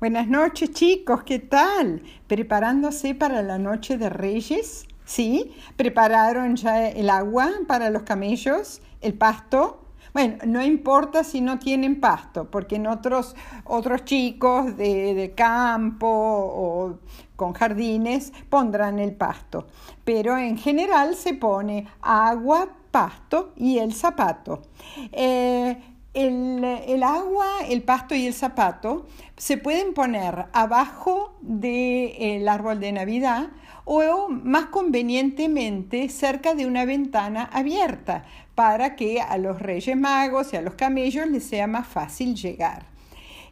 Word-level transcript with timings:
Buenas 0.00 0.28
noches 0.28 0.70
chicos, 0.70 1.24
¿qué 1.24 1.40
tal? 1.40 2.04
¿Preparándose 2.28 3.16
para 3.16 3.42
la 3.42 3.58
noche 3.58 3.98
de 3.98 4.08
Reyes? 4.08 4.86
¿Sí? 5.04 5.50
¿Prepararon 5.76 6.54
ya 6.54 6.86
el 6.86 7.10
agua 7.10 7.50
para 7.66 7.90
los 7.90 8.04
camellos? 8.04 8.80
¿El 9.00 9.14
pasto? 9.14 9.82
Bueno, 10.14 10.36
no 10.46 10.64
importa 10.64 11.24
si 11.24 11.40
no 11.40 11.58
tienen 11.58 11.98
pasto, 11.98 12.48
porque 12.48 12.76
en 12.76 12.86
otros, 12.86 13.34
otros 13.64 14.04
chicos 14.04 14.76
de, 14.76 15.32
campo 15.36 16.06
o 16.06 16.98
con 17.34 17.52
jardines 17.52 18.32
pondrán 18.48 19.00
el 19.00 19.16
pasto. 19.16 19.66
Pero 20.04 20.38
en 20.38 20.58
general 20.58 21.16
se 21.16 21.34
pone 21.34 21.88
agua, 22.02 22.68
pasto 22.92 23.52
y 23.56 23.78
el 23.78 23.92
zapato. 23.92 24.62
Eh, 25.10 25.76
el, 26.14 27.02
agua, 27.02 27.46
el 27.68 27.82
pasto 27.82 28.14
y 28.14 28.26
el 28.26 28.34
zapato 28.34 29.06
se 29.36 29.56
pueden 29.56 29.94
poner 29.94 30.46
abajo 30.52 31.36
del 31.40 32.48
árbol 32.48 32.80
de 32.80 32.92
Navidad 32.92 33.48
o 33.84 34.28
más 34.28 34.66
convenientemente 34.66 36.08
cerca 36.08 36.54
de 36.54 36.66
una 36.66 36.84
ventana 36.84 37.48
abierta 37.52 38.24
para 38.54 38.96
que 38.96 39.20
a 39.20 39.38
los 39.38 39.60
Reyes 39.60 39.96
Magos 39.96 40.52
y 40.52 40.56
a 40.56 40.62
los 40.62 40.74
camellos 40.74 41.28
les 41.28 41.44
sea 41.44 41.66
más 41.66 41.86
fácil 41.86 42.34
llegar. 42.34 42.86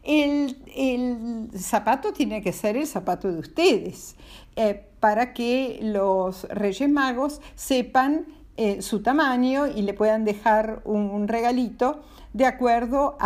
El, 0.02 1.48
zapato 1.58 2.12
tiene 2.12 2.42
que 2.42 2.52
ser 2.52 2.76
el 2.76 2.86
zapato 2.86 3.32
de 3.32 3.40
ustedes 3.40 4.14
eh, 4.54 4.84
para 5.00 5.32
que 5.32 5.80
los 5.82 6.44
Reyes 6.44 6.88
Magos 6.88 7.40
sepan 7.54 8.26
eh, 8.58 8.80
su 8.80 9.02
tamaño 9.02 9.66
y 9.66 9.82
le 9.82 9.92
puedan 9.92 10.24
dejar 10.24 10.80
un, 10.84 11.28
regalito 11.28 12.02
de 12.36 12.44
acuerdo 12.44 13.16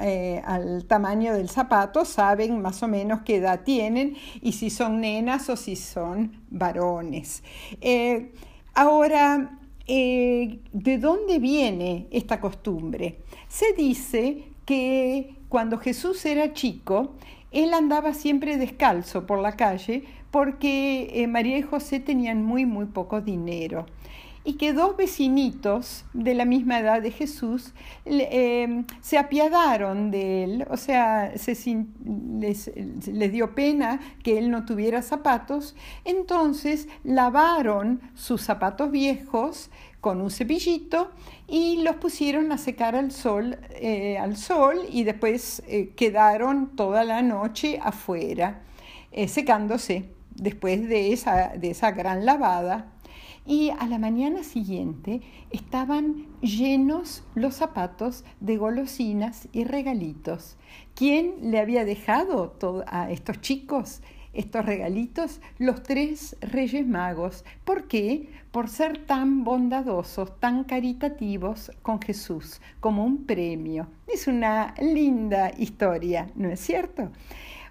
eh, 0.00 0.40
al 0.44 0.84
tamaño 0.84 1.34
del 1.34 1.48
zapato, 1.48 2.04
saben 2.04 2.62
más 2.62 2.84
o 2.84 2.88
menos 2.88 3.22
qué 3.22 3.36
edad 3.36 3.62
tienen 3.64 4.14
y 4.42 4.52
si 4.52 4.70
son 4.70 5.00
nenas 5.00 5.48
o 5.48 5.56
si 5.56 5.74
son 5.74 6.40
varones. 6.50 7.42
Eh, 7.80 8.32
ahora, 8.72 9.58
¿de 9.84 10.98
dónde 11.00 11.40
viene 11.40 12.06
esta 12.12 12.40
costumbre? 12.40 13.18
Se 13.48 13.72
dice 13.72 14.44
que 14.64 15.34
cuando 15.48 15.78
Jesús 15.78 16.24
era 16.24 16.52
chico, 16.52 17.16
él 17.50 17.74
andaba 17.74 18.14
siempre 18.14 18.56
descalzo 18.56 19.26
por 19.26 19.40
la 19.40 19.56
calle 19.56 20.04
porque 20.30 21.26
María 21.28 21.58
y 21.58 21.62
José 21.62 21.98
tenían 21.98 22.44
muy, 22.44 22.66
muy 22.66 22.86
poco 22.86 23.20
dinero 23.20 23.86
y 24.44 24.54
que 24.54 24.74
dos 24.74 24.96
vecinitos 24.96 26.04
de 26.12 26.34
la 26.34 26.44
misma 26.44 26.78
edad 26.78 27.00
de 27.00 27.10
Jesús 27.10 27.72
em, 28.04 28.84
se 29.00 29.16
apiadaron 29.16 30.10
de 30.10 30.44
él, 30.44 30.66
o 30.70 30.76
sea, 30.76 31.32
les, 31.32 32.70
les 33.06 33.32
dio 33.32 33.54
pena 33.54 34.00
que 34.22 34.36
él 34.36 34.50
no 34.50 34.66
tuviera 34.66 35.00
zapatos, 35.00 35.74
entonces 36.04 36.88
lavaron 37.04 38.02
sus 38.14 38.42
zapatos 38.42 38.90
viejos 38.90 39.70
con 40.02 40.20
un 40.20 40.30
cepillito 40.30 41.10
y 41.48 41.82
los 41.82 41.96
pusieron 41.96 42.52
a 42.52 42.58
secar 42.58 42.94
al 42.94 43.10
sol, 43.10 43.56
eh, 43.70 44.18
al 44.18 44.36
sol 44.36 44.76
y 44.90 45.04
después 45.04 45.62
eh, 45.66 45.94
quedaron 45.96 46.76
toda 46.76 47.04
la 47.04 47.22
noche 47.22 47.80
afuera, 47.82 48.60
eh, 49.12 49.28
secándose 49.28 50.10
después 50.34 50.86
de 50.88 51.14
esa, 51.14 51.54
de 51.56 51.70
esa 51.70 51.92
gran 51.92 52.26
lavada 52.26 52.93
y 53.46 53.70
a 53.70 53.86
la 53.86 53.98
mañana 53.98 54.42
siguiente 54.42 55.20
estaban 55.50 56.26
llenos 56.40 57.24
los 57.34 57.54
zapatos 57.54 58.24
de 58.40 58.56
golosinas 58.56 59.48
y 59.52 59.64
regalitos. 59.64 60.56
¿Quién 60.94 61.50
le 61.50 61.60
había 61.60 61.84
dejado 61.84 62.56
a 62.86 63.10
estos 63.10 63.40
chicos 63.40 64.00
estos 64.32 64.64
regalitos? 64.64 65.40
Los 65.58 65.82
tres 65.82 66.36
reyes 66.40 66.86
magos. 66.86 67.44
¿Por 67.64 67.86
qué? 67.86 68.30
Por 68.50 68.68
ser 68.68 69.04
tan 69.06 69.44
bondadosos, 69.44 70.40
tan 70.40 70.64
caritativos 70.64 71.70
con 71.82 72.00
Jesús, 72.00 72.60
como 72.80 73.04
un 73.04 73.24
premio. 73.24 73.88
Es 74.06 74.26
una 74.26 74.74
linda 74.80 75.52
historia, 75.58 76.30
¿no 76.34 76.48
es 76.48 76.60
cierto? 76.60 77.10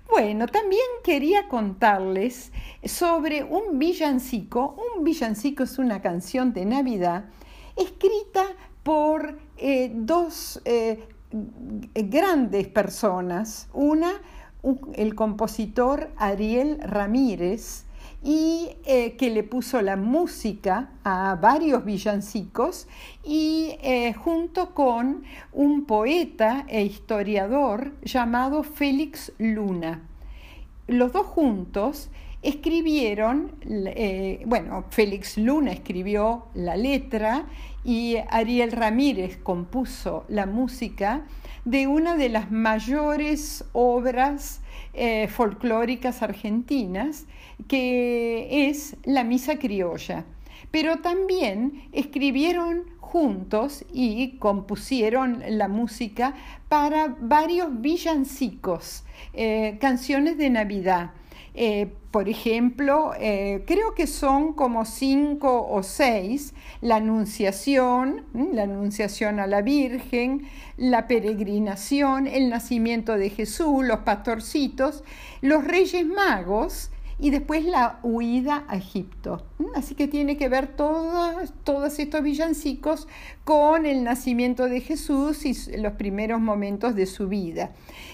Bueno, 0.09 0.47
también 0.47 0.83
quería 1.03 1.47
contarles 1.47 2.51
sobre 2.83 3.43
un 3.43 3.79
villancico. 3.79 4.75
Un 4.95 5.03
villancico 5.03 5.63
es 5.63 5.79
una 5.79 6.01
canción 6.01 6.53
de 6.53 6.65
Navidad 6.65 7.25
escrita 7.75 8.45
por 8.83 9.39
eh, 9.57 9.91
dos 9.93 10.61
eh, 10.65 11.07
grandes 11.95 12.67
personas. 12.67 13.69
Una, 13.73 14.11
el 14.93 15.15
compositor 15.15 16.11
Ariel 16.17 16.79
Ramírez, 16.81 17.85
y 18.23 18.69
eh, 18.85 19.17
que 19.17 19.29
le 19.29 19.43
puso 19.43 19.81
la 19.81 19.97
música 19.97 20.91
a 21.03 21.35
varios 21.35 21.83
villancicos 21.83 22.87
y 23.23 23.75
eh, 23.81 24.13
junto 24.13 24.73
con 24.73 25.23
un 25.51 25.85
poeta 25.85 26.65
e 26.69 26.83
historiador 26.83 27.91
llamado 28.01 28.63
Félix 28.63 29.33
Luna. 29.37 30.07
Los 30.87 31.11
dos 31.11 31.25
juntos 31.25 32.09
escribieron, 32.43 33.53
eh, 33.65 34.43
bueno, 34.45 34.85
Félix 34.89 35.37
Luna 35.37 35.71
escribió 35.71 36.47
la 36.53 36.75
letra 36.75 37.45
y 37.83 38.17
Ariel 38.29 38.71
Ramírez 38.71 39.37
compuso 39.37 40.25
la 40.27 40.45
música 40.45 41.25
de 41.65 41.87
una 41.87 42.15
de 42.15 42.29
las 42.29 42.51
mayores 42.51 43.63
obras 43.71 44.61
eh, 44.93 45.27
folclóricas 45.29 46.21
argentinas, 46.21 47.25
que 47.67 48.69
es 48.69 48.97
la 49.05 49.23
Misa 49.23 49.57
Criolla. 49.57 50.25
Pero 50.71 50.97
también 50.97 51.87
escribieron 51.93 52.83
juntos 52.99 53.85
y 53.93 54.37
compusieron 54.37 55.43
la 55.47 55.67
música 55.67 56.33
para 56.67 57.15
varios 57.19 57.79
villancicos, 57.79 59.03
eh, 59.33 59.77
canciones 59.79 60.37
de 60.37 60.49
Navidad. 60.49 61.11
Eh, 61.55 61.91
por 62.09 62.29
ejemplo, 62.29 63.13
eh, 63.19 63.63
creo 63.67 63.93
que 63.93 64.07
son 64.07 64.53
como 64.53 64.85
cinco 64.85 65.67
o 65.69 65.83
seis, 65.83 66.53
la 66.81 66.95
anunciación, 66.97 68.25
la 68.33 68.63
anunciación 68.63 69.39
a 69.39 69.47
la 69.47 69.61
Virgen, 69.61 70.47
la 70.77 71.07
peregrinación, 71.07 72.27
el 72.27 72.49
nacimiento 72.49 73.17
de 73.17 73.29
Jesús, 73.29 73.85
los 73.85 73.99
pastorcitos, 73.99 75.03
los 75.41 75.63
reyes 75.63 76.05
magos 76.05 76.91
y 77.19 77.29
después 77.29 77.65
la 77.65 77.99
huida 78.03 78.65
a 78.67 78.75
Egipto. 78.75 79.45
Así 79.75 79.95
que 79.95 80.07
tiene 80.07 80.37
que 80.37 80.49
ver 80.49 80.75
todos, 80.75 81.53
todos 81.63 81.99
estos 81.99 82.23
villancicos 82.23 83.07
con 83.43 83.85
el 83.85 84.03
nacimiento 84.03 84.67
de 84.67 84.81
Jesús 84.81 85.45
y 85.45 85.53
los 85.77 85.93
primeros 85.93 86.41
momentos 86.41 86.95
de 86.95 87.05
su 87.05 87.27
vida. 87.27 87.71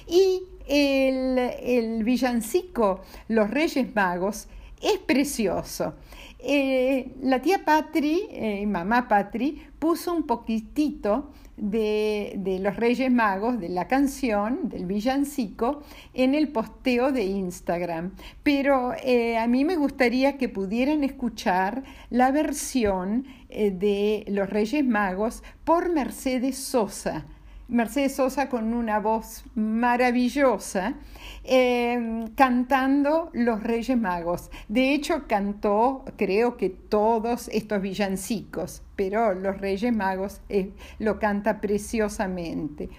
Y 0.07 0.43
el, 0.69 2.03
villancico 2.03 3.01
Los 3.27 3.49
Reyes 3.49 3.93
Magos 3.95 4.47
es 4.81 4.99
precioso. 4.99 5.95
Eh, 6.41 7.15
la 7.21 7.41
tía 7.41 7.65
Patri, 7.65 8.27
eh, 8.31 8.65
mamá 8.65 9.09
Patri, 9.09 9.61
puso 9.77 10.13
un 10.13 10.23
poquitito 10.23 11.31
de, 11.57 12.59
los 12.61 12.77
Reyes 12.77 13.11
Magos, 13.11 13.59
de 13.59 13.67
la 13.67 13.89
canción, 13.89 14.69
del 14.69 14.85
villancico, 14.85 15.81
en 16.13 16.33
el 16.33 16.47
posteo 16.47 17.11
de 17.11 17.25
Instagram. 17.25 18.13
Pero 18.41 18.93
eh, 19.03 19.37
a 19.37 19.47
mí 19.47 19.65
me 19.65 19.75
gustaría 19.75 20.37
que 20.37 20.47
pudieran 20.47 21.03
escuchar 21.03 21.83
la 22.09 22.31
versión 22.31 23.25
de 23.49 24.23
los 24.27 24.49
Reyes 24.49 24.85
Magos 24.85 25.43
por 25.65 25.91
Mercedes 25.91 26.57
Sosa 26.57 27.25
Mercedes 27.69 28.15
Sosa 28.15 28.49
con 28.49 28.73
una 28.73 28.99
voz 28.99 29.43
maravillosa, 29.53 30.95
em, 31.43 32.27
cantando 32.29 33.29
Los 33.33 33.61
Reyes 33.61 33.95
Magos. 33.95 34.49
De 34.67 34.93
hecho, 34.93 35.27
cantó, 35.27 36.03
creo 36.17 36.57
que 36.57 36.69
todos 36.71 37.47
estos 37.49 37.79
villancicos, 37.79 38.81
pero 38.95 39.35
Los 39.35 39.59
Reyes 39.59 39.93
Magos 39.93 40.41
eh, 40.49 40.71
lo 40.97 41.19
canta 41.19 41.61
preciosamente. 41.61 42.89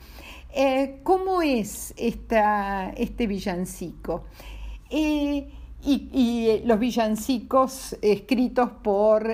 Eh, 0.55 1.01
¿Cómo 1.03 1.43
es 1.43 1.93
este 1.97 3.27
villancico? 3.27 4.25
Eh, 4.89 5.49
y, 5.83 6.63
los 6.65 6.79
villancicos 6.79 7.97
escritos 8.03 8.71
por, 8.83 9.27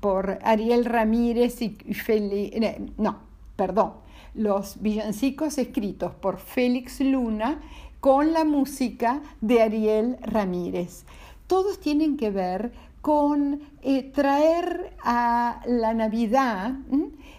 por 0.00 0.38
Ariel 0.42 0.84
Ramírez 0.84 1.62
y 1.62 1.70
Feli, 1.94 2.52
no, 2.98 3.20
perdón, 3.56 4.01
los 4.34 4.80
villancicos 4.80 5.58
escritos 5.58 6.14
por 6.14 6.38
Félix 6.38 7.00
Luna 7.00 7.60
con 8.00 8.32
la 8.32 8.44
música 8.44 9.22
de 9.40 9.62
Ariel 9.62 10.16
Ramírez. 10.22 11.04
Todos 11.46 11.80
tienen 11.80 12.16
que 12.16 12.30
ver 12.30 12.72
con 13.00 13.60
eh, 13.82 14.04
traer 14.04 14.94
a 15.04 15.60
la 15.66 15.92
Navidad 15.92 16.72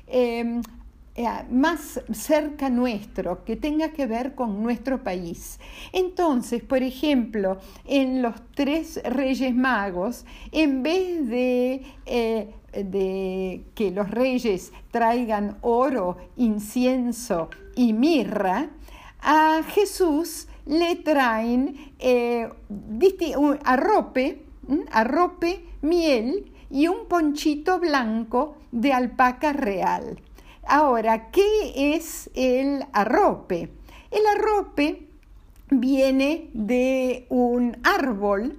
em, 0.07 0.62
eh, 1.16 1.25
más 1.51 2.01
cerca 2.12 2.69
nuestro, 2.69 3.44
que 3.46 3.56
tenga 3.56 3.89
que 3.89 4.06
ver 4.06 4.36
con 4.36 4.62
nuestro 4.62 5.04
país. 5.04 5.60
Entonces, 5.92 6.63
por 6.63 6.81
ejemplo, 6.81 7.57
en 7.86 8.22
los 8.22 8.36
tres 8.56 9.01
Reyes 9.04 9.56
Magos, 9.56 10.25
en 10.51 10.84
vez 10.84 11.28
de, 11.28 11.84
eh, 12.06 12.54
de 12.74 13.66
que 13.75 13.92
los 13.92 14.10
reyes 14.10 14.72
traigan 14.92 15.58
oro, 15.62 16.18
incienso 16.38 17.50
y 17.75 17.94
mirra, 17.94 18.70
a 19.22 19.62
Jesús 19.64 20.48
le 20.66 20.96
traen 20.98 21.94
eh, 22.00 22.50
arrope, 23.64 24.44
arrope, 24.92 25.66
miel 25.81 26.52
y 26.70 26.88
un 26.88 27.08
ponchito 27.08 27.80
blanco 27.80 28.58
de 28.72 28.94
alpaca 28.94 29.54
real. 29.54 30.20
Ahora, 30.66 31.30
¿qué 31.31 31.96
es 31.96 32.30
el 32.34 32.86
arrope? 32.94 33.70
El 34.12 34.25
arrope 34.28 35.08
viene 35.70 36.50
de 36.54 37.25
un 37.30 37.78
árbol 37.84 38.58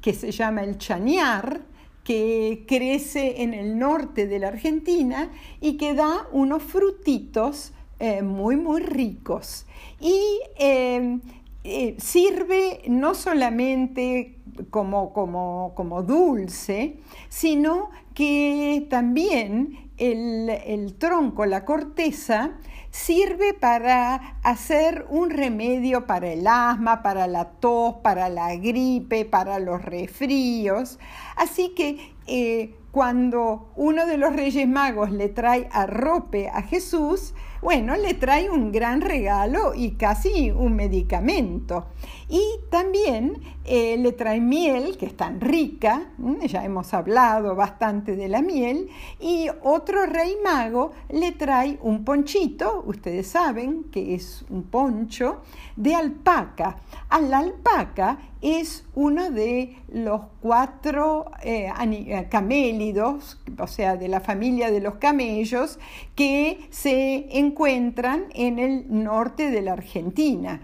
que 0.00 0.14
se 0.14 0.32
llama 0.32 0.62
el 0.64 0.78
chañar, 0.78 1.60
que 2.04 2.64
crece 2.66 3.42
en 3.42 3.54
el 3.54 3.78
norte 3.78 4.26
de 4.26 4.38
la 4.38 4.48
Argentina 4.48 5.30
y 5.60 5.76
que 5.76 5.94
da 5.94 6.26
unos 6.32 6.62
frutitos 6.62 7.72
eh, 7.98 8.22
muy, 8.22 8.56
muy 8.56 8.80
ricos. 8.80 9.66
Y 10.00 10.40
em, 10.58 11.20
eh, 11.64 11.94
sirve 11.98 12.82
no 12.88 13.14
solamente 13.14 14.38
como, 14.70 15.12
como, 15.12 15.72
como 15.76 16.02
dulce, 16.02 16.96
sino 17.28 17.90
que 18.14 18.86
también 18.90 19.91
el, 20.02 20.94
tronco, 20.98 21.46
la 21.46 21.64
corteza, 21.64 22.52
sirve 22.90 23.54
para 23.54 24.36
hacer 24.42 25.06
un 25.08 25.30
remedio 25.30 26.06
para 26.06 26.32
el 26.32 26.46
asma, 26.46 27.02
para 27.02 27.26
la 27.26 27.50
tos, 27.50 27.96
para 28.02 28.28
la 28.28 28.54
gripe, 28.56 29.24
para 29.24 29.58
los 29.60 29.82
resfríos. 29.84 30.98
Así 31.36 31.70
que 31.70 32.14
eh, 32.26 32.74
cuando 32.90 33.70
uno 33.76 34.06
de 34.06 34.18
los 34.18 34.34
Reyes 34.34 34.68
Magos 34.68 35.12
le 35.12 35.28
trae 35.28 35.68
arrope 35.72 36.48
a 36.48 36.62
Jesús, 36.62 37.34
bueno, 37.62 37.96
le 37.96 38.14
trae 38.14 38.50
un 38.50 38.72
gran 38.72 39.00
regalo 39.00 39.72
y 39.74 39.92
casi 39.92 40.50
un 40.50 40.74
medicamento. 40.74 41.86
Y 42.28 42.42
también 42.70 43.40
eh, 43.64 43.96
le 43.96 44.12
trae 44.12 44.40
miel, 44.40 44.96
que 44.98 45.06
es 45.06 45.16
tan 45.16 45.40
rica, 45.40 46.10
ya 46.44 46.64
hemos 46.64 46.92
hablado 46.92 47.54
bastante 47.54 48.16
de 48.16 48.28
la 48.28 48.42
miel, 48.42 48.88
y 49.20 49.46
otro 49.62 50.06
rey 50.06 50.36
mago 50.42 50.90
le 51.08 51.32
trae 51.32 51.78
un 51.82 52.04
ponchito, 52.04 52.82
ustedes 52.84 53.28
saben 53.28 53.84
que 53.84 54.14
es 54.14 54.44
un 54.50 54.64
poncho, 54.64 55.42
de 55.76 55.94
alpaca. 55.94 56.78
A 57.10 57.20
la 57.20 57.38
alpaca 57.38 58.18
es 58.42 58.84
uno 58.94 59.30
de 59.30 59.76
los 59.88 60.22
cuatro 60.40 61.30
eh, 61.42 61.70
eh, 61.70 62.26
camélidos, 62.28 63.40
o 63.58 63.66
sea, 63.66 63.96
de 63.96 64.08
la 64.08 64.20
familia 64.20 64.70
de 64.70 64.80
los 64.80 64.96
camellos, 64.96 65.78
que 66.14 66.66
se 66.70 67.38
encuentran 67.38 68.24
en 68.34 68.58
el 68.58 68.84
norte 68.88 69.50
de 69.50 69.62
la 69.62 69.72
Argentina. 69.72 70.60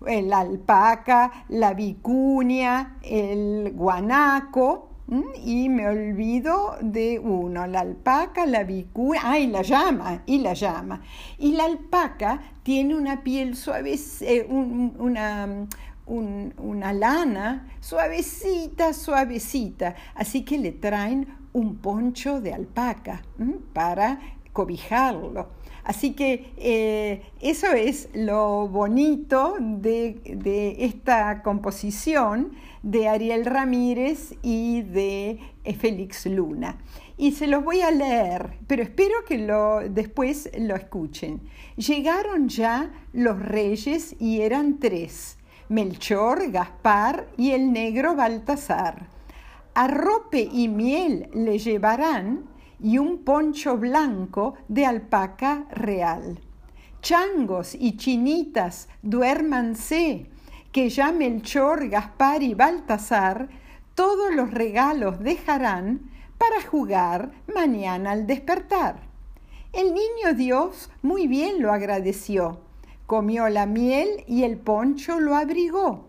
La 0.00 0.38
alpaca, 0.38 1.44
la 1.48 1.74
vicuña, 1.74 2.98
el 3.02 3.72
guanaco, 3.74 4.88
y 5.42 5.70
me 5.70 5.88
olvido 5.88 6.76
de 6.82 7.18
uno, 7.18 7.66
la 7.66 7.80
alpaca, 7.80 8.44
la 8.44 8.62
vicuña, 8.64 9.20
ah, 9.24 9.38
y 9.38 9.46
la 9.46 9.62
llama, 9.62 10.22
y 10.26 10.38
la 10.38 10.52
llama. 10.52 11.00
Y 11.38 11.52
la 11.52 11.64
alpaca 11.64 12.42
tiene 12.62 12.94
una 12.94 13.22
piel 13.22 13.56
suave, 13.56 13.98
una, 14.98 15.66
una 16.08 16.92
lana 16.92 17.68
suavecita, 17.80 18.92
suavecita. 18.92 19.94
Así 20.14 20.44
que 20.44 20.58
le 20.58 20.72
traen 20.72 21.28
un 21.52 21.76
poncho 21.76 22.40
de 22.40 22.54
alpaca 22.54 23.22
para 23.72 24.20
cobijarlo. 24.52 25.48
Así 25.88 26.12
que 26.12 26.52
eh, 26.58 27.22
eso 27.40 27.68
es 27.68 28.10
lo 28.12 28.68
bonito 28.68 29.56
de, 29.58 30.76
esta 30.80 31.42
composición 31.42 32.52
de 32.82 33.08
Ariel 33.08 33.46
Ramírez 33.46 34.34
y 34.42 34.82
de 34.82 35.38
eh, 35.64 35.74
Félix 35.74 36.26
Luna. 36.26 36.76
Y 37.16 37.32
se 37.32 37.46
los 37.46 37.64
voy 37.64 37.80
a 37.80 37.90
leer, 37.90 38.58
pero 38.66 38.82
espero 38.82 39.24
que 39.26 39.38
lo, 39.38 39.80
después 39.88 40.50
lo 40.58 40.76
escuchen. 40.76 41.40
Llegaron 41.76 42.50
ya 42.50 42.90
los 43.14 43.40
reyes 43.40 44.14
y 44.20 44.42
eran 44.42 44.78
tres, 44.80 45.37
Melchor, 45.70 46.50
Gaspar 46.50 47.28
y 47.36 47.50
el 47.50 47.72
negro 47.72 48.16
Baltasar. 48.16 49.06
Arrope 49.74 50.40
y 50.40 50.66
miel 50.68 51.28
le 51.34 51.58
llevarán 51.58 52.46
y 52.80 52.96
un 52.96 53.18
poncho 53.18 53.76
blanco 53.76 54.54
de 54.68 54.86
alpaca 54.86 55.66
real. 55.70 56.40
Changos 57.02 57.74
y 57.74 57.98
chinitas, 57.98 58.88
duérmanse, 59.02 60.26
que 60.72 60.88
ya 60.88 61.12
Melchor, 61.12 61.88
Gaspar 61.88 62.42
y 62.42 62.54
Baltasar 62.54 63.50
todos 63.94 64.34
los 64.34 64.50
regalos 64.50 65.20
dejarán 65.20 66.10
para 66.38 66.62
jugar 66.62 67.32
mañana 67.54 68.12
al 68.12 68.26
despertar. 68.26 69.00
El 69.74 69.92
niño 69.92 70.32
Dios 70.34 70.90
muy 71.02 71.26
bien 71.26 71.60
lo 71.60 71.72
agradeció, 71.72 72.60
comió 73.08 73.48
la 73.48 73.64
miel 73.64 74.22
y 74.26 74.42
el 74.42 74.58
poncho 74.58 75.18
lo 75.18 75.34
abrigó, 75.34 76.04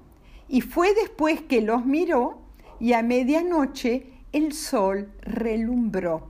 y 0.50 0.60
fue 0.60 0.94
después 0.94 1.42
que 1.42 1.62
los 1.62 1.86
miró 1.86 2.42
y 2.78 2.92
a 2.92 3.01
medianoche 3.01 4.07
el 4.34 4.51
sol 4.51 5.10
relumbró. 5.22 6.30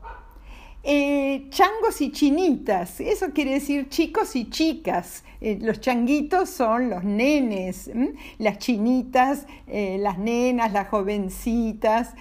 Eh, 0.82 1.48
changos 1.50 2.00
y 2.00 2.10
chinitas, 2.10 3.02
eso 3.02 3.32
quiere 3.34 3.52
decir 3.52 3.90
chicos 3.90 4.38
y 4.38 4.50
chicas. 4.50 5.26
Eh, 5.42 5.58
los 5.62 5.82
changuitos 5.82 6.50
son 6.50 6.90
los 6.90 7.04
nenes, 7.04 7.92
las 8.38 8.60
chinitas, 8.60 9.46
eh, 9.68 9.98
las 10.00 10.18
nenas, 10.18 10.72
las 10.72 10.88
jovencitas. 10.88 12.14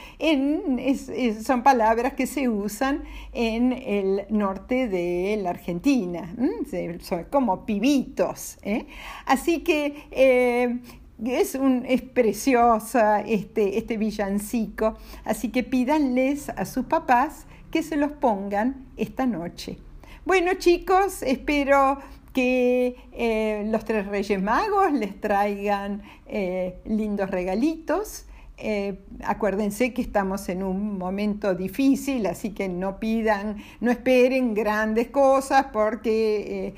son 1.44 1.62
palabras 1.62 2.14
que 2.14 2.26
se 2.26 2.48
usan 2.48 3.04
en 3.32 3.72
el 3.72 4.26
norte 4.28 4.88
de 4.88 5.38
la 5.40 5.50
Argentina, 5.50 6.34
son 7.00 7.24
como 7.30 7.64
pibitos. 7.64 8.58
Así 9.24 9.60
que 9.60 10.08
es, 11.24 11.54
un, 11.54 11.84
es 11.86 12.02
preciosa 12.02 13.20
este, 13.20 13.78
este 13.78 13.96
villancico, 13.96 14.96
así 15.24 15.50
que 15.50 15.62
pídanles 15.62 16.48
a 16.50 16.64
sus 16.64 16.86
papás 16.86 17.46
que 17.70 17.82
se 17.82 17.96
los 17.96 18.12
pongan 18.12 18.86
esta 18.96 19.26
noche. 19.26 19.78
Bueno 20.24 20.54
chicos, 20.54 21.22
espero 21.22 21.98
que 22.32 22.96
eh, 23.12 23.64
los 23.66 23.84
tres 23.84 24.06
Reyes 24.06 24.40
Magos 24.42 24.92
les 24.92 25.20
traigan 25.20 26.02
eh, 26.26 26.76
lindos 26.84 27.30
regalitos. 27.30 28.26
Eh, 28.60 29.00
acuérdense 29.24 29.94
que 29.94 30.02
estamos 30.02 30.48
en 30.48 30.62
un 30.62 30.98
momento 30.98 31.54
difícil, 31.54 32.26
así 32.26 32.50
que 32.50 32.68
no 32.68 33.00
pidan, 33.00 33.56
no 33.80 33.90
esperen 33.90 34.52
grandes 34.52 35.08
cosas 35.08 35.66
porque, 35.72 36.74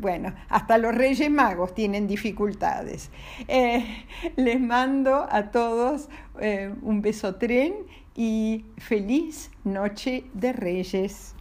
bueno, 0.00 0.34
hasta 0.48 0.78
los 0.78 0.94
Reyes 0.94 1.30
Magos 1.30 1.74
tienen 1.74 2.06
dificultades. 2.06 3.10
les 4.36 4.60
mando 4.60 5.26
a 5.28 5.50
todos 5.50 6.08
un 6.82 7.02
beso 7.02 7.34
tren 7.36 7.74
y 8.16 8.64
feliz 8.78 9.50
noche 9.64 10.24
de 10.34 10.52
Reyes. 10.52 11.35